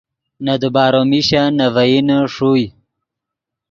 نے 0.43 0.53
دیبارو 0.61 1.01
میشن 1.11 1.47
نے 1.57 1.67
ڤئینے 1.75 2.17
ݰوئے 2.33 2.67